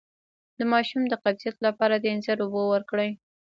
[0.57, 3.11] د ماشوم د قبضیت لپاره د انځر اوبه ورکړئ